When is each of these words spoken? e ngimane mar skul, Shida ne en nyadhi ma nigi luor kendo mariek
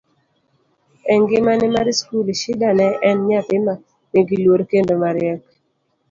e 1.13 1.15
ngimane 1.21 1.65
mar 1.75 1.87
skul, 1.99 2.27
Shida 2.41 2.69
ne 2.77 2.87
en 3.09 3.17
nyadhi 3.27 3.57
ma 3.65 3.73
nigi 4.11 4.37
luor 4.43 4.61
kendo 4.71 4.93
mariek 5.03 5.41